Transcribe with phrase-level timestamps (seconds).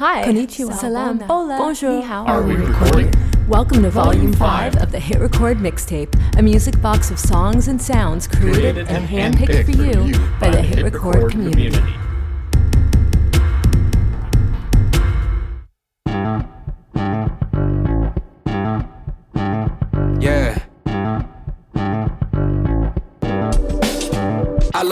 [0.00, 0.24] Hi.
[0.24, 0.72] Konnichiwa.
[0.72, 1.20] Salam.
[1.20, 1.58] Hola.
[1.58, 1.90] Bonjour.
[1.90, 2.24] Ni hao.
[2.24, 3.12] Are we recording?
[3.46, 7.68] Welcome to Volume Volume 5 of the Hit Record Mixtape, a music box of songs
[7.68, 11.76] and sounds created, and handpicked for you by the Hit Record community.
[11.76, 12.09] Yeah.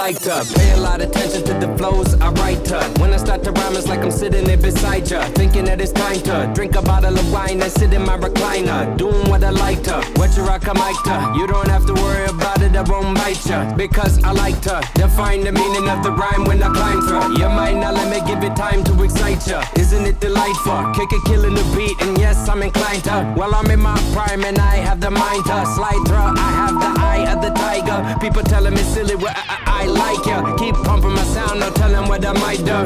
[0.08, 2.80] Pay a lot of attention to the flows I write to.
[2.98, 5.92] When I start to rhyme, it's like I'm sitting there beside ya, thinking that it's
[5.92, 9.50] time to drink a bottle of wine and sit in my recliner, doing what I
[9.50, 10.00] like to.
[10.16, 11.38] What you rock, I mic to.
[11.38, 14.80] You don't have to worry about it, I won't bite ya, because I like to
[14.94, 17.36] define the meaning of the rhyme when I climb through.
[17.36, 19.62] Your mind, now let me give it time to excite ya.
[19.76, 20.90] Isn't it delightful?
[20.94, 23.34] Kick it, killing the beat, and yes, I'm inclined to.
[23.36, 26.32] Well, I'm in my prime and I have the mind to slide through.
[26.32, 28.18] I have the eye of the tiger.
[28.20, 30.56] People telling me silly, well, I, I, I like ya.
[30.56, 32.78] Keep pumping my sound, no telling what I might do.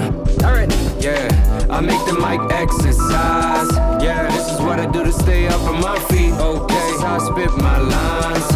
[0.44, 1.28] Alright, yeah,
[1.70, 3.70] I make the mic exercise.
[4.02, 6.32] Yeah, this is what I do to stay up on my feet.
[6.32, 8.48] Okay, this is how I spit my lines.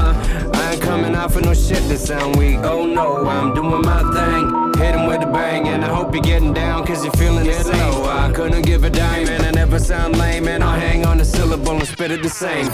[0.57, 2.59] I ain't coming out for no shit that sound weak.
[2.63, 4.45] Oh no, I'm doing my thing.
[4.83, 7.55] Hit 'em with a bang, and I hope you're getting down, cause you're feeling the
[7.55, 7.79] same.
[7.79, 11.21] No, I couldn't give a dime, and I never sound lame, and I'll hang on
[11.21, 12.69] a syllable and spit it the same.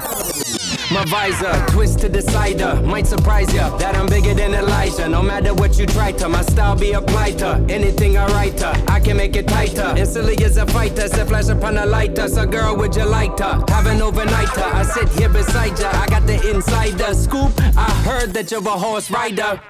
[0.92, 5.08] My visor, twist to the cider, might surprise ya that I'm bigger than Elijah.
[5.08, 8.68] No matter what you try to, my style be applied to anything I write to.
[8.88, 11.08] I can make it tighter, and silly as a fighter.
[11.08, 14.70] Set flash upon a lighter, so girl, would you like to have an overnighter?
[14.74, 17.52] I sit here beside ya, I got the insider scoop.
[17.74, 19.60] I heard that you're a horse rider.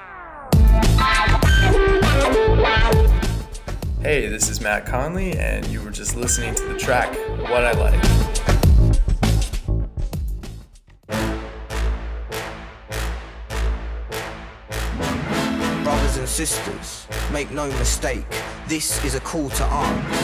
[4.03, 7.17] Hey, this is Matt Conley, and you were just listening to the track
[7.49, 8.32] What I Like.
[16.33, 18.25] Sisters, make no mistake,
[18.67, 20.17] this is a call to arms.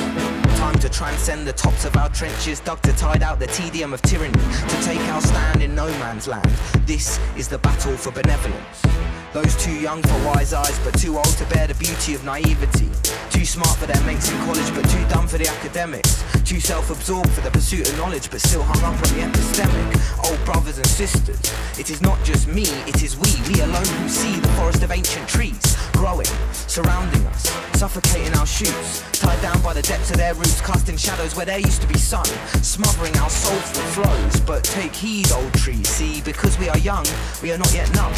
[0.59, 4.01] Time to transcend the tops of our trenches, dug to tide out the tedium of
[4.01, 6.49] tyranny, to take our stand in no man's land.
[6.87, 9.18] This is the battle for benevolence.
[9.35, 12.89] Those too young for wise eyes, but too old to bear the beauty of naivety.
[13.31, 16.25] Too smart for their mates in college, but too dumb for the academics.
[16.45, 20.31] Too self-absorbed for the pursuit of knowledge, but still hung up on the epistemic.
[20.31, 24.09] Old brothers and sisters, it is not just me, it is we, we alone who
[24.09, 27.43] see the forest of ancient trees growing, surrounding us,
[27.75, 31.59] suffocating our shoots, tied down by the depths of their roots, casting shadows where there
[31.59, 32.25] used to be sun,
[32.63, 34.41] smothering our soulful flows.
[34.41, 37.05] But take heed, old trees, see, because we are young,
[37.43, 38.13] we are not yet numb.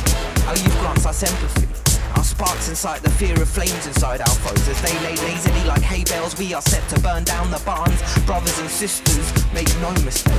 [0.47, 1.67] Our youth grants us empathy.
[2.17, 5.83] Our sparks incite the fear of flames inside our foes as they lay lazily like
[5.83, 6.39] hay bales.
[6.39, 8.01] We are set to burn down the barns.
[8.27, 10.33] Brothers and sisters, make no mistake.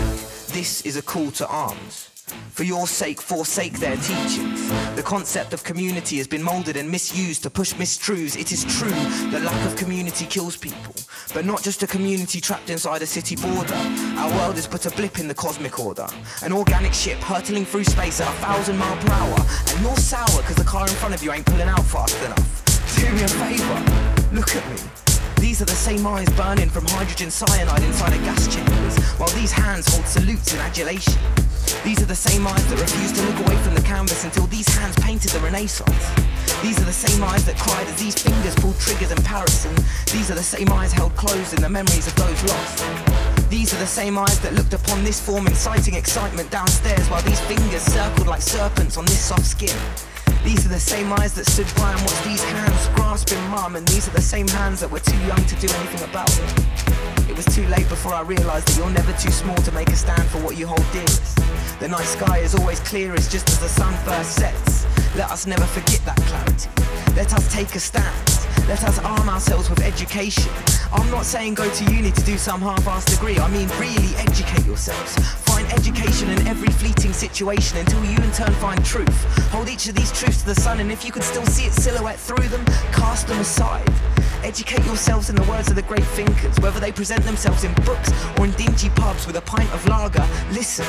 [0.53, 2.07] This is a call to arms.
[2.51, 4.69] For your sake, forsake their teachings.
[4.95, 8.39] The concept of community has been molded and misused to push mistruths.
[8.39, 10.95] It is true that lack of community kills people,
[11.33, 13.75] but not just a community trapped inside a city border.
[14.17, 16.07] Our world is but a blip in the cosmic order.
[16.43, 20.41] An organic ship hurtling through space at a thousand mile per hour, and you're sour
[20.41, 22.95] because the car in front of you ain't pulling out fast enough.
[22.95, 24.79] Do me a favor, look at me.
[25.37, 29.51] These are the same eyes burning from hydrogen cyanide inside a gas chambers, while these
[29.51, 31.17] hands hold salutes in adulation.
[31.83, 34.67] These are the same eyes that refused to look away from the canvas until these
[34.67, 36.30] hands painted the Renaissance.
[36.61, 39.75] These are the same eyes that cried as these fingers pulled triggers in Paris, and
[40.13, 43.49] these are the same eyes held closed in the memories of those lost.
[43.49, 47.39] These are the same eyes that looked upon this form inciting excitement downstairs while these
[47.41, 49.75] fingers circled like serpents on this soft skin.
[50.43, 53.87] These are the same eyes that stood by and watched these hands grasping mum, and
[53.87, 57.29] these are the same hands that were too young to do anything about it.
[57.29, 59.95] It was too late before I realised that you're never too small to make a
[59.95, 61.37] stand for what you hold dearest.
[61.79, 64.85] The night sky is always clearest just as the sun first sets.
[65.15, 66.69] Let us never forget that clarity.
[67.15, 68.50] Let us take a stand.
[68.67, 70.51] Let us arm ourselves with education.
[70.93, 73.37] I'm not saying go to uni to do some half-assed degree.
[73.37, 75.15] I mean really educate yourselves.
[75.41, 79.23] Find education in every fleeting situation until you in turn find truth.
[79.51, 81.81] Hold each of these truths to the sun and if you can still see its
[81.81, 83.87] silhouette through them, cast them aside.
[84.43, 88.11] Educate yourselves in the words of the great thinkers, whether they present themselves in books
[88.39, 90.25] or in dingy pubs with a pint of lager.
[90.51, 90.85] Listen,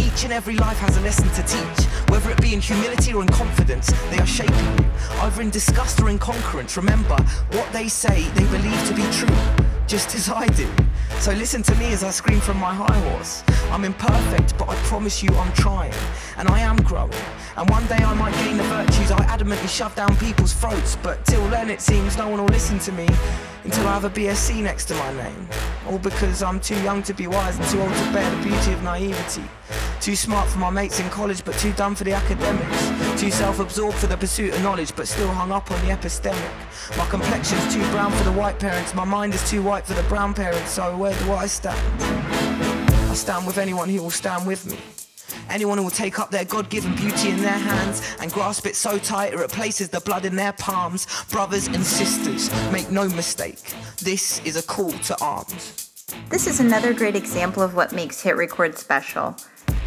[0.00, 3.22] each and every life has a lesson to teach, whether it be in humility or
[3.22, 3.92] in confidence.
[4.10, 4.84] They are shaping you,
[5.20, 6.76] either in disgust or in concurrence.
[6.76, 7.16] Remember,
[7.50, 9.36] what they say they believe to be true,
[9.88, 10.68] just as I do.
[11.22, 13.44] So listen to me as I scream from my high horse.
[13.70, 15.94] I'm imperfect, but I promise you I'm trying,
[16.36, 17.12] and I am growing.
[17.56, 20.96] And one day I might gain the virtues I adamantly shove down people's throats.
[21.00, 23.06] But till then, it seems no one will listen to me
[23.64, 25.48] until I have a BSc next to my name.
[25.88, 28.72] All because I'm too young to be wise and too old to bear the beauty
[28.72, 29.44] of naivety.
[30.00, 33.20] Too smart for my mates in college, but too dumb for the academics.
[33.20, 36.50] Too self absorbed for the pursuit of knowledge, but still hung up on the epistemic.
[36.96, 40.02] My complexion's too brown for the white parents, my mind is too white for the
[40.04, 42.02] brown parents, so where do I stand?
[42.02, 45.01] I stand with anyone who will stand with me.
[45.48, 48.76] Anyone who will take up their God given beauty in their hands and grasp it
[48.76, 51.06] so tight it replaces the blood in their palms.
[51.30, 53.58] Brothers and sisters, make no mistake,
[53.98, 55.88] this is a call to arms.
[56.28, 59.36] This is another great example of what makes Hit Record special.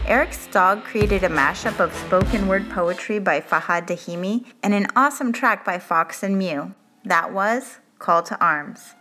[0.07, 5.33] Eric's Dog created a mashup of spoken word poetry by Fahad Dahimi and an awesome
[5.33, 6.75] track by Fox and Mew.
[7.03, 8.93] That was Call to Arms.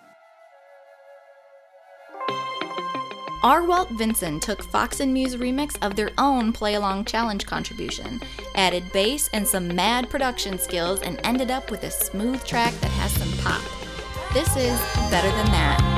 [3.45, 3.63] R.
[3.63, 8.23] Walt Vinson took Fox and Mew's remix of their own Play Along Challenge contribution,
[8.55, 12.91] added bass and some mad production skills, and ended up with a smooth track that
[12.93, 13.61] has some pop.
[14.33, 14.81] This is
[15.11, 15.94] Better Than That.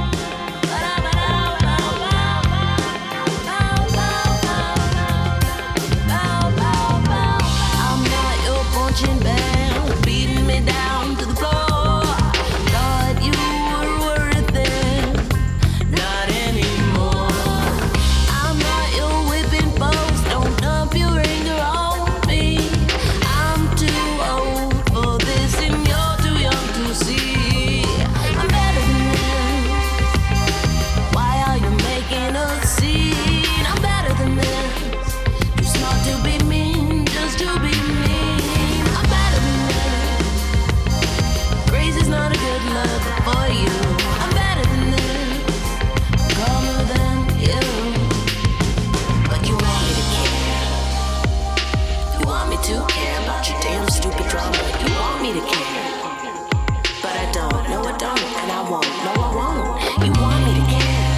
[58.71, 58.87] won't.
[59.05, 60.07] No, I won't.
[60.07, 61.17] You want me to care.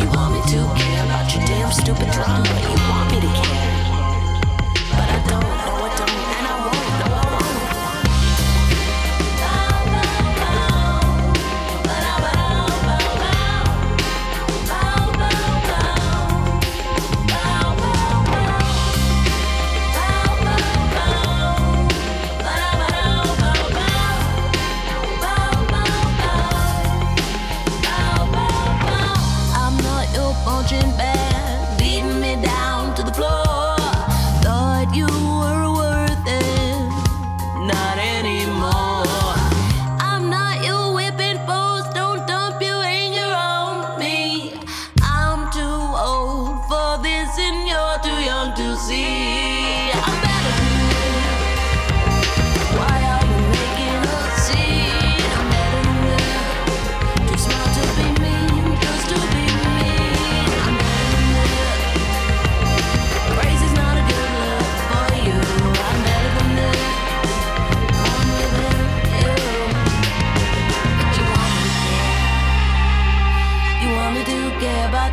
[0.00, 2.42] You want me to care about your damn stupid drama.
[2.42, 3.71] But You want me to care.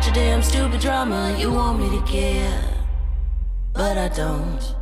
[0.06, 2.62] your damn stupid drama you want me to care,
[3.72, 4.79] but I don't.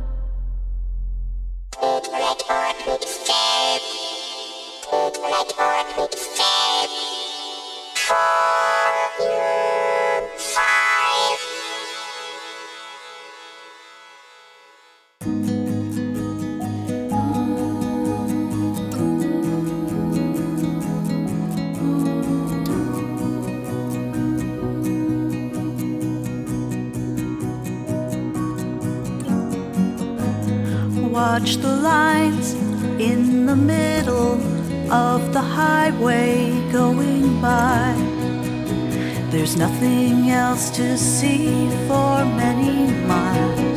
[31.39, 32.53] Watch the lines
[32.99, 34.41] in the middle
[34.91, 37.93] of the highway going by.
[39.31, 43.68] There's nothing else to see for many miles.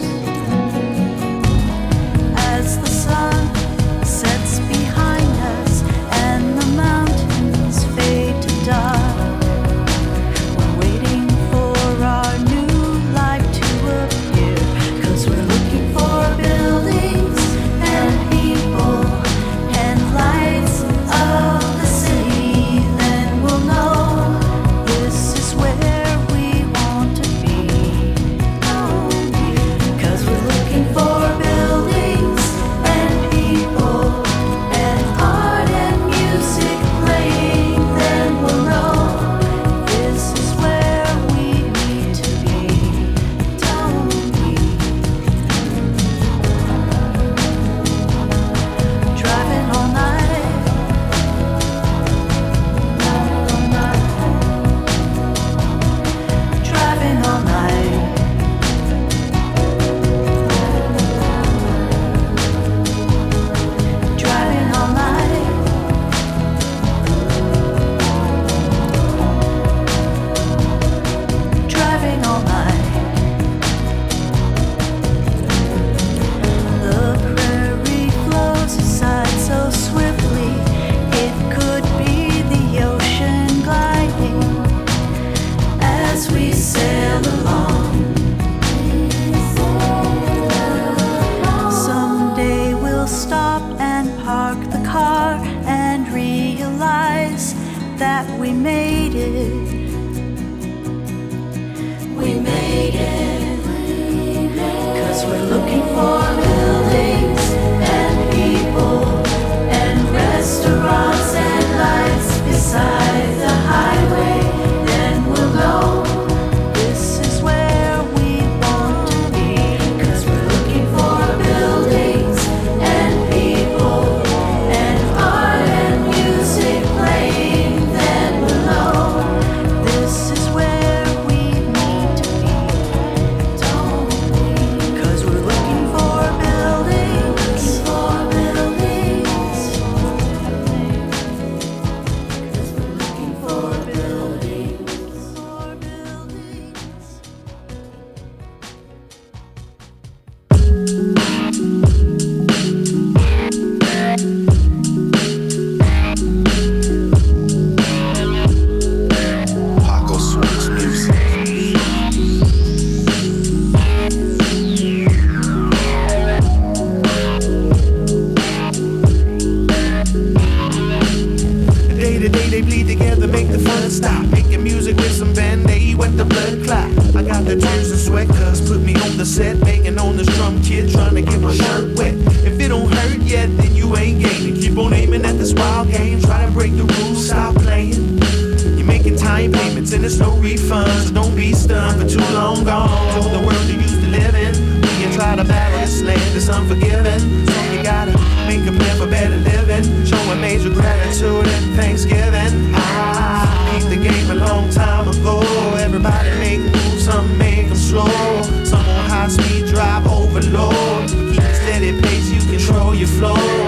[191.72, 193.32] Stunned for too long gone.
[193.32, 194.52] The world you used to live in.
[194.82, 197.46] When you try to battle this land, it's unforgiving.
[197.46, 198.12] So you gotta
[198.46, 200.04] make a plan for better living.
[200.04, 202.74] Showing major gratitude and thanksgiving.
[202.74, 205.40] I beat the game a long time ago.
[205.78, 208.42] Everybody make moves, some make them slow.
[208.64, 211.08] Some on high speed drive overload.
[211.08, 213.61] Keep a steady pace, you control your flow.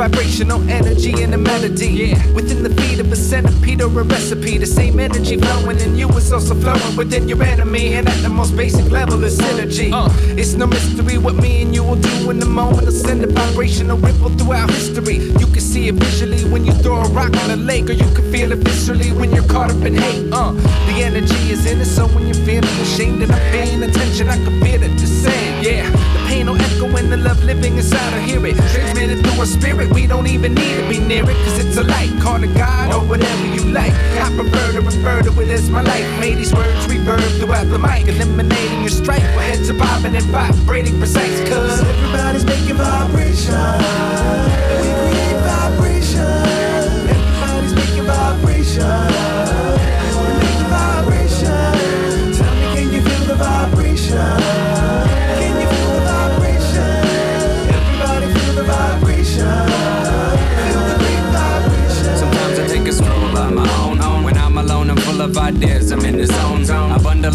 [0.00, 1.88] Vibrational energy in the melody.
[1.88, 2.32] Yeah.
[2.32, 6.08] Within the beat of a centipede or a recipe, the same energy flowing in you
[6.16, 7.92] is also flowing within your enemy.
[7.92, 9.92] And at the most basic level is synergy.
[9.92, 10.08] Uh,
[10.40, 12.88] it's no mystery what me and you will do in the moment.
[12.88, 15.16] It'll send a vibrational ripple throughout history.
[15.40, 18.10] You can see it visually when you throw a rock on a lake, or you
[18.14, 20.32] can feel it viscerally when you're caught up in hate.
[20.32, 20.52] Uh,
[20.88, 24.36] the energy is in it, so when you're feeling ashamed and I'm paying attention, I
[24.36, 25.62] can feel it the same.
[25.62, 28.14] Yeah, the pain will echo when the love living inside.
[28.14, 29.90] I hear it transmitted through a spirit.
[29.92, 32.10] We don't even need to be near it, cause it's a light.
[32.20, 33.92] Call it God or whatever you like.
[33.92, 36.20] I prefer to refer to it as my life.
[36.20, 39.22] May these words reverb throughout the mic, eliminating your strife.
[39.36, 44.59] With heads bobbing and vibrating precise, cause Everybody's making vibration.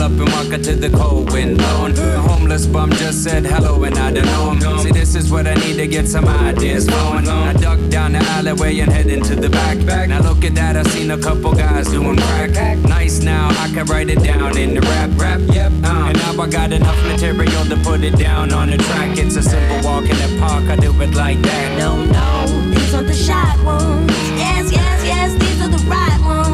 [0.05, 1.97] Up and walk out to the cold wind blowing.
[1.97, 4.79] A homeless bum just said hello and I don't know him.
[4.79, 7.27] See, this is what I need to get some ideas flowing.
[7.27, 9.77] I duck down the alleyway and head into the back.
[10.07, 12.77] Now look at that, I seen a couple guys doing crack.
[12.79, 15.09] Nice now, I can write it down in the rap.
[15.19, 15.71] Rap, yep.
[15.83, 19.17] Uh, and now I got enough material to put it down on the track.
[19.17, 20.65] It's a simple walk in the park.
[20.65, 21.79] I do it like that.
[21.79, 24.11] No, no, these are the shot ones.
[24.37, 26.44] Yes, yes, yes, these are the right ones.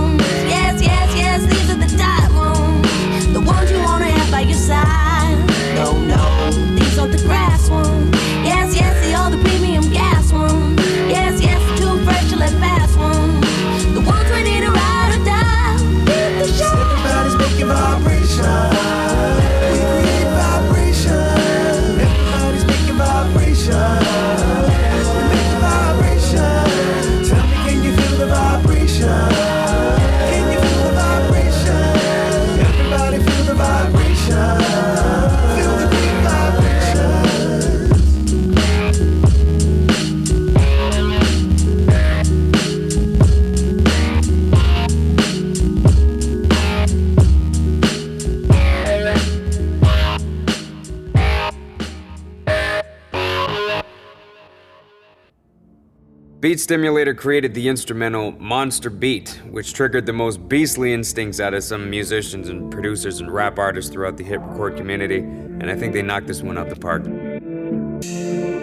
[56.52, 61.64] Beat Stimulator created the instrumental Monster Beat, which triggered the most beastly instincts out of
[61.64, 65.94] some musicians and producers and rap artists throughout the Hit Record community, and I think
[65.94, 67.04] they knocked this one out the park.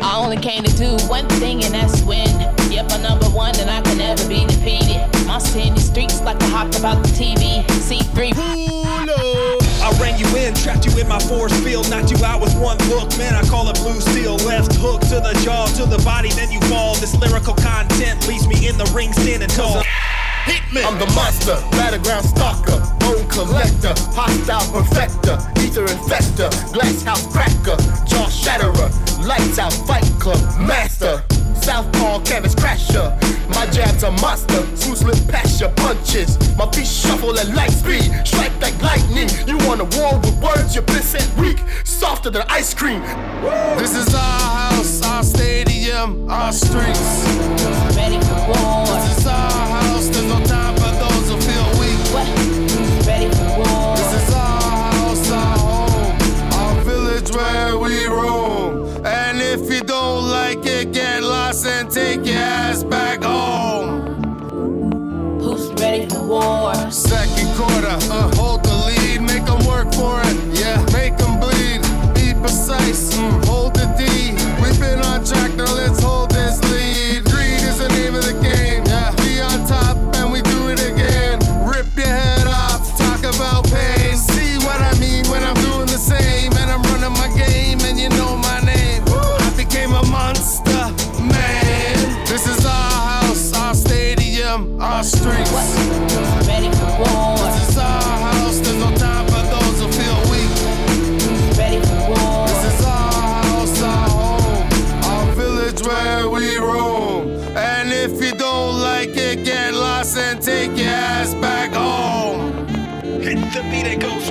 [0.05, 2.29] I only came to do one thing, and that's win.
[2.71, 5.09] Yep, I'm number one, and I can never be defeated.
[5.79, 7.65] Streets like about the TV.
[7.69, 9.58] C3.
[9.89, 12.77] I ran you in, trapped you in my force field, knocked you out with one
[12.93, 14.37] look, Man, I call it blue steel.
[14.45, 16.95] Left hook to the jaw, to the body, then you fall.
[16.97, 19.83] This lyrical content leaves me in the ring standing tall.
[20.45, 20.85] Hitman.
[20.85, 28.29] I'm the monster, battleground stalker, bone collector, hostile perfector, ether infector, glass house cracker, jaw
[28.29, 28.93] shatterer,
[29.27, 31.25] lights out fight club master
[31.69, 33.09] southpaw canvas crasher.
[33.51, 36.39] My jabs are master, ruthless past your punches.
[36.57, 39.29] My feet shuffle at light speed, strike like lightning.
[39.47, 43.03] You want a war with words, your bliss and weak, softer than ice cream.
[43.43, 43.81] Woo!
[43.83, 47.07] This is our house, our stadium, our streets.
[47.95, 49.08] Ready for war.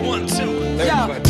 [0.08, 0.54] One, two.
[0.78, 1.27] yeah.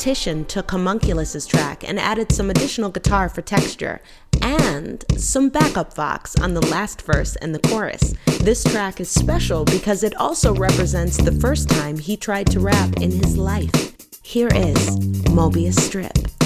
[0.00, 4.00] Lyricician took Homunculus's track and added some additional guitar for texture
[4.40, 8.14] and some backup vox on the last verse and the chorus.
[8.40, 12.96] This track is special because it also represents the first time he tried to rap
[12.96, 13.94] in his life.
[14.22, 16.39] Here is Mobius Strip.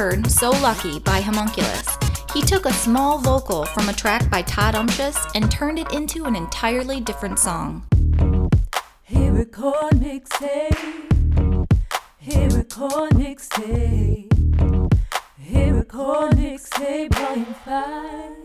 [0.00, 1.86] Heard So Lucky by Homunculus.
[2.32, 6.24] He took a small vocal from a track by Todd Umchus and turned it into
[6.24, 7.86] an entirely different song.
[9.02, 11.66] Here record mixtape.
[12.16, 14.32] Here record mixtape.
[15.38, 18.40] Here record mixtape volume five.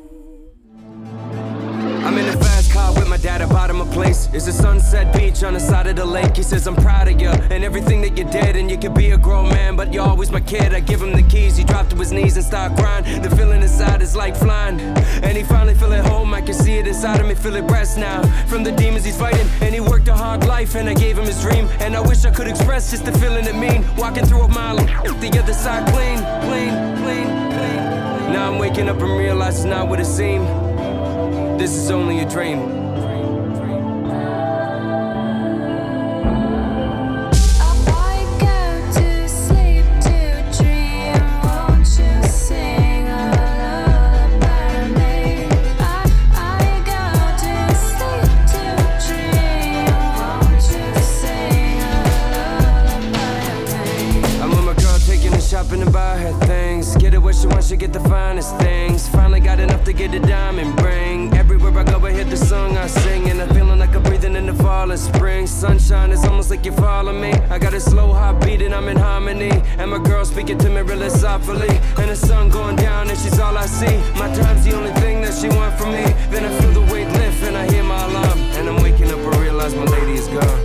[2.06, 4.28] I'm in the fast car with my dad I bought him a place.
[4.34, 6.36] It's a sunset beach on the side of the lake.
[6.36, 8.58] He says, I'm proud of you and everything that you did.
[8.58, 10.74] And you could be a grown man, but you're always my kid.
[10.74, 11.56] I give him the keys.
[11.56, 13.22] He dropped to his knees and start crying.
[13.22, 14.80] The feeling inside is like flying.
[15.28, 16.34] And he finally feel at home.
[16.34, 18.22] I can see it inside of me, feel it rest now.
[18.48, 19.48] From the demons he's fighting.
[19.62, 21.70] And he worked a hard life, and I gave him his dream.
[21.80, 23.86] And I wish I could express just the feeling it mean.
[23.96, 24.76] Walking through a mile,
[25.24, 27.80] the other side clean, clean, clean, clean.
[28.36, 30.65] Now I'm waking up and realize it's not what it seemed.
[31.58, 32.85] This is only a dream.
[55.46, 56.96] Shopping to buy her things.
[56.96, 59.08] Get her what she wants, she get the finest things.
[59.08, 61.32] Finally got enough to get a diamond ring.
[61.38, 63.30] Everywhere I go, I hear the song I sing.
[63.30, 65.46] And I'm feeling like I'm breathing in the fall and spring.
[65.46, 67.32] Sunshine is almost like you follow me.
[67.50, 69.52] I got a slow heart beating, I'm in harmony.
[69.78, 71.70] And my girl speaking to me really softly.
[71.98, 73.98] And the sun going down, and she's all I see.
[74.20, 76.06] My time's the only thing that she want from me.
[76.32, 78.40] Then I feel the weight lift, and I hear my alarm.
[78.58, 80.65] And I'm waking up and realize my lady is gone.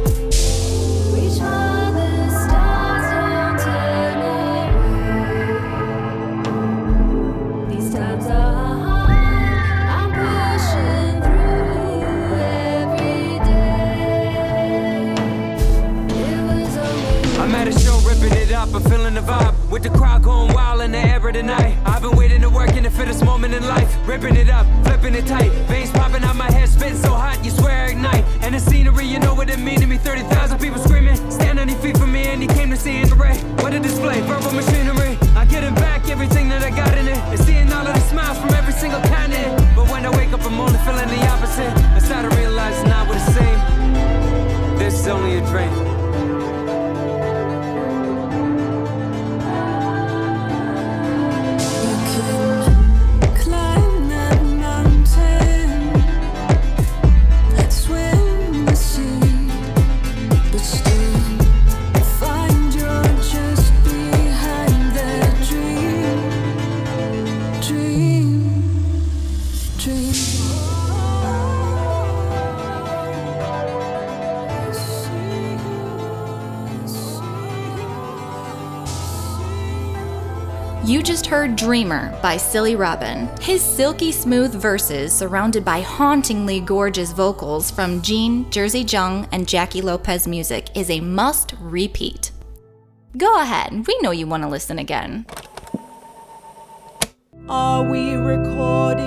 [18.73, 19.55] I'm feeling the vibe.
[19.69, 21.77] With the crowd going wild in the air tonight.
[21.85, 23.91] I've been waiting to work in the fittest moment in life.
[24.07, 25.51] Ripping it up, flipping it tight.
[25.69, 28.25] Veins popping out my head, spitting so hot, you swear I ignite.
[28.43, 29.97] And the scenery, you know what it mean to me.
[29.99, 33.09] 30,000 people screaming, stand on your feet for me, and he came to see in
[33.09, 33.37] the ray.
[33.63, 35.19] What a display, verbal machinery.
[35.35, 37.19] I'm getting back everything that I got in it.
[37.19, 39.75] And seeing all of the smiles from every single continent.
[39.75, 41.73] But when I wake up, I'm only feeling the opposite.
[41.95, 44.79] I start to realize it's not what it seemed.
[44.79, 45.90] This is only a dream.
[81.61, 83.29] Dreamer by Silly Robin.
[83.39, 89.83] His silky smooth verses, surrounded by hauntingly gorgeous vocals from Jean, Jersey Jung, and Jackie
[89.83, 92.31] Lopez music, is a must repeat.
[93.15, 95.27] Go ahead, we know you want to listen again.
[97.47, 99.00] Are we recording?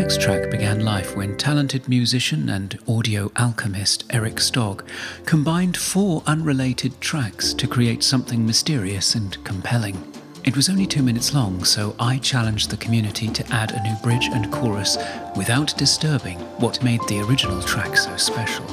[0.00, 4.82] Next track began life when talented musician and audio alchemist Eric Stogg
[5.26, 10.02] combined four unrelated tracks to create something mysterious and compelling.
[10.42, 13.94] It was only two minutes long, so I challenged the community to add a new
[14.02, 14.96] bridge and chorus
[15.36, 18.64] without disturbing what made the original track so special.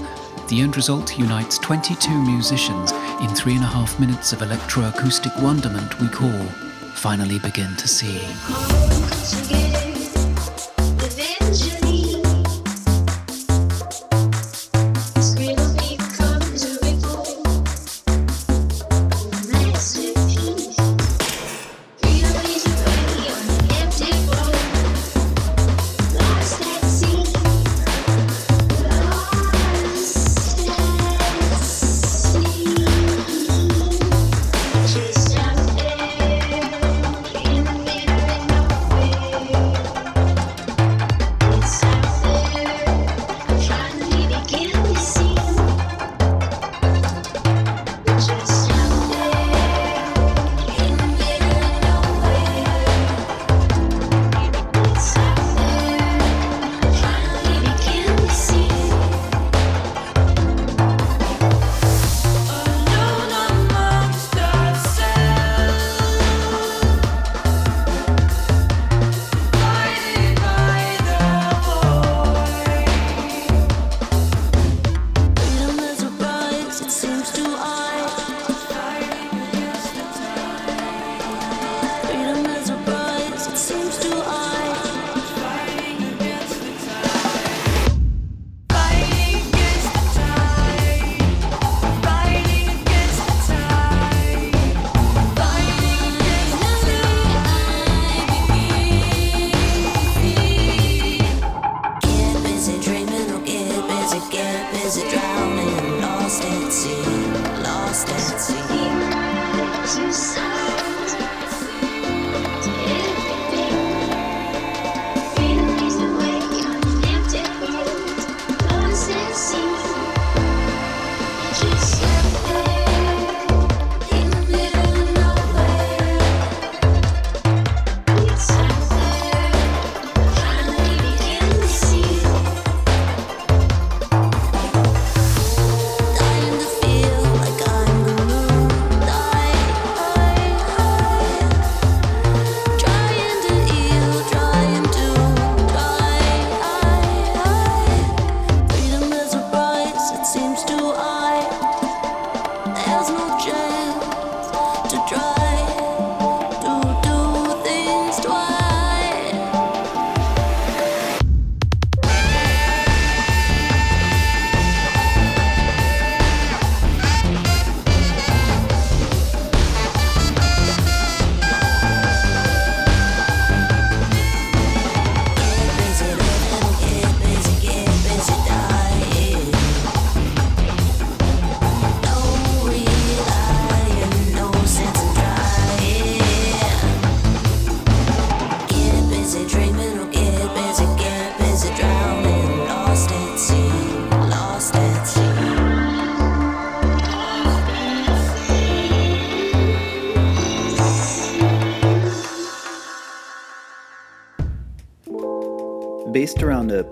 [0.48, 6.00] The end result unites 22 musicians in three and a half minutes of electroacoustic wonderment
[6.00, 6.46] we call
[6.96, 9.67] Finally Begin to See.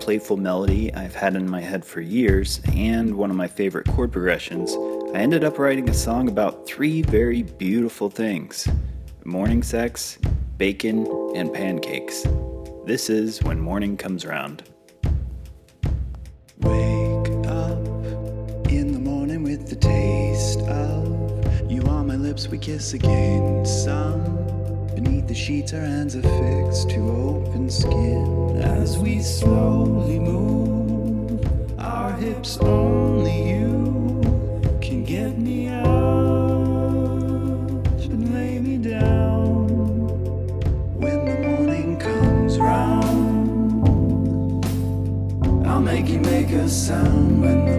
[0.06, 4.12] Playful melody I've had in my head for years and one of my favorite chord
[4.12, 4.72] progressions,
[5.12, 8.68] I ended up writing a song about three very beautiful things
[9.24, 10.16] morning sex,
[10.58, 12.24] bacon, and pancakes.
[12.84, 14.62] This is When Morning Comes Round.
[16.60, 17.84] Wake up
[18.70, 23.66] in the morning with the taste of you on my lips, we kiss again.
[23.66, 24.45] Some
[25.26, 31.40] the sheets, our hands affixed to open skin as we slowly move.
[31.80, 34.20] Our hips only you
[34.80, 35.86] can get me out
[38.04, 39.66] and lay me down
[40.94, 43.06] when the morning comes round.
[45.66, 47.75] I'll make you make a sound when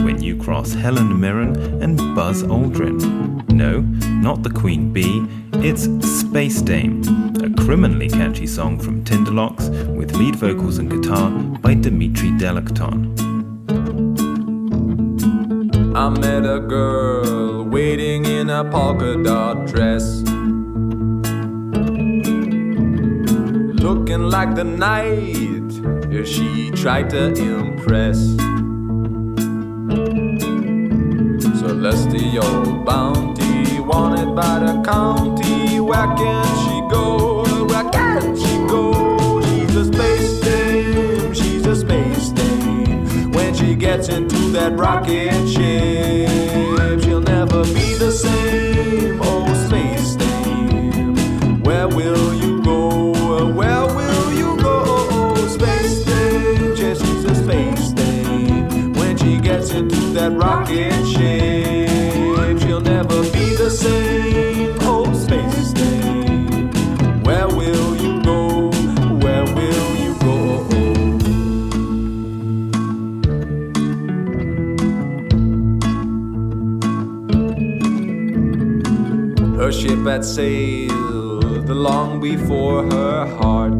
[0.00, 3.48] when you cross Helen Mirren and Buzz Aldrin?
[3.50, 3.80] No,
[4.20, 5.84] not the Queen Bee, it's
[6.20, 7.02] Space Dame,
[7.42, 13.12] a criminally catchy song from Tinderlocks with lead vocals and guitar by Dimitri Delacton.
[15.94, 20.22] I met a girl waiting in a polka dot dress.
[23.82, 28.51] Looking like the night she tried to impress.
[31.82, 35.80] Celestial bounty wanted by the county.
[35.80, 37.42] Where can she go?
[37.66, 39.42] Where can she go?
[39.42, 41.34] She's a space dame.
[41.34, 43.32] She's a space dame.
[43.32, 49.18] When she gets into that rocket ship, she'll never be the same.
[49.20, 51.16] Oh, space dame.
[51.64, 53.10] Where will you go?
[53.58, 55.34] Where will you go?
[55.48, 56.76] Space dame.
[56.76, 58.92] Yeah, she's a space dame.
[58.92, 61.41] When she gets into that rocket ship,
[80.04, 81.32] Had sailed
[81.62, 83.72] lived long before her heart.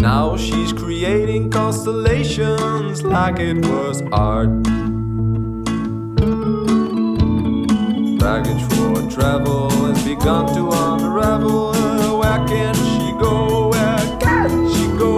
[0.00, 4.62] Now she's creating constellations like it was art.
[8.18, 11.72] Baggage for travel has begun to unravel.
[12.20, 13.68] Where can she go?
[13.68, 15.12] Where can she go?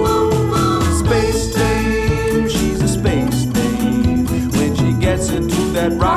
[1.05, 4.27] Space dame, she's a space dame.
[4.53, 6.16] When she gets into that rocket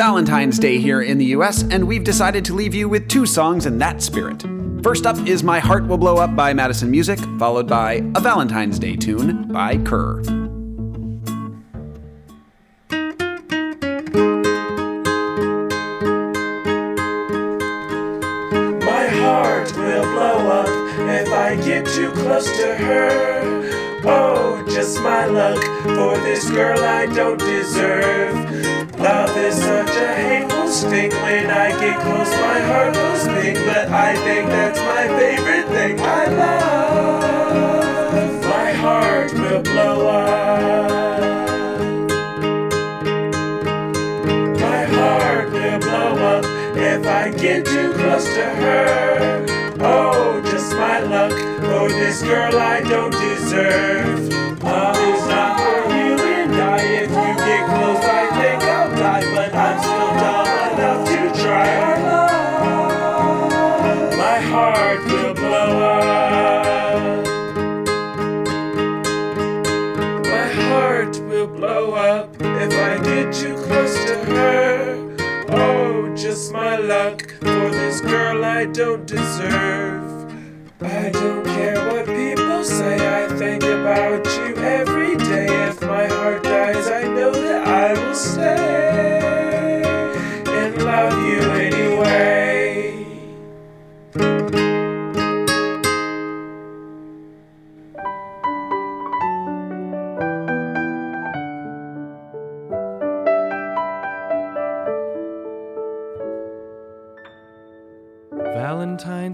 [0.00, 3.66] Valentine's Day here in the US, and we've decided to leave you with two songs
[3.66, 4.42] in that spirit.
[4.82, 8.78] First up is My Heart Will Blow Up by Madison Music, followed by a Valentine's
[8.78, 10.22] Day tune by Kerr.
[18.80, 20.66] My heart will blow up
[21.10, 24.00] if I get too close to her.
[24.06, 28.79] Oh, just my luck for this girl I don't deserve.
[29.00, 33.54] Love is such a hateful sting when I get close, my heart goes big.
[33.64, 37.70] But I think that's my favorite thing I love.
[38.44, 40.90] My heart will blow up.
[44.60, 46.44] My heart will blow up
[46.76, 49.46] if I get too close to her.
[49.80, 51.32] Oh, just my luck
[51.62, 54.29] for this girl I don't deserve.
[78.60, 80.30] I don't deserve.
[80.82, 85.46] I don't care what people say, I think about you every day.
[85.68, 88.89] If my heart dies, I know that I will stay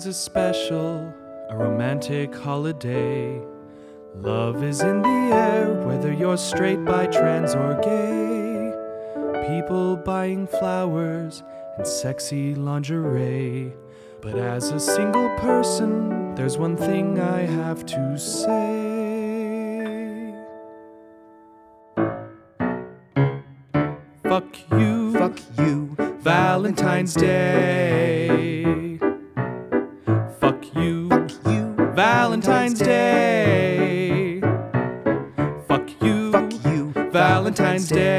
[0.06, 1.12] is special,
[1.50, 3.40] a romantic holiday.
[4.14, 8.72] Love is in the air, whether you're straight by trans or gay.
[9.48, 11.42] People buying flowers
[11.76, 13.72] and sexy lingerie.
[14.22, 18.76] But as a single person, there's one thing I have to say.
[24.22, 25.12] Fuck you.
[25.14, 25.96] Fuck you.
[26.20, 27.85] Valentine's Day.
[37.56, 38.15] Valentine's Day.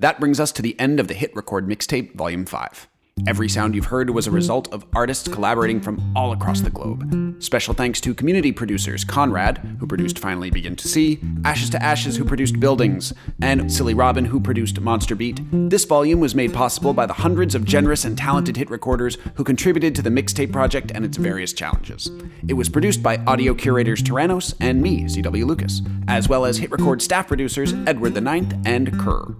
[0.00, 2.88] That brings us to the end of the Hit Record Mixtape Volume 5.
[3.26, 4.36] Every sound you've heard was a mm-hmm.
[4.36, 7.42] result of artists collaborating from all across the globe.
[7.42, 12.16] Special thanks to community producers Conrad, who produced Finally Begin to See, Ashes to Ashes,
[12.16, 15.40] who produced Buildings, and Silly Robin, who produced Monster Beat.
[15.52, 19.44] This volume was made possible by the hundreds of generous and talented hit recorders who
[19.44, 22.10] contributed to the mixtape project and its various challenges.
[22.46, 26.70] It was produced by audio curators Tyrannos and me, CW Lucas, as well as hit
[26.70, 29.34] record staff producers Edward the Ninth and Kerr.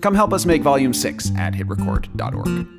[0.00, 2.75] Come help us make Volume 6 at hitrecord.org.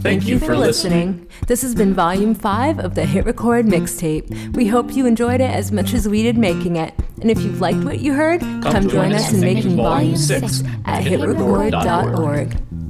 [0.00, 1.28] Thank you for listening.
[1.48, 4.56] This has been Volume 5 of the Hit Record Mixtape.
[4.56, 6.94] We hope you enjoyed it as much as we did making it.
[7.20, 11.04] And if you've liked what you heard, come, join us in making Volume 6 at
[11.04, 12.87] hitrecord.org.